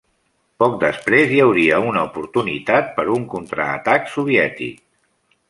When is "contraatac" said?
3.35-4.11